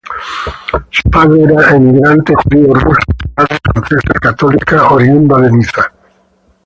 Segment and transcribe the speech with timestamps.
[0.89, 5.91] Su padre era emigrante judío ruso y su madre francesa católica oriunda de Niza.